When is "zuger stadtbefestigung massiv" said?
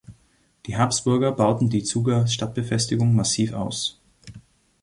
1.83-3.53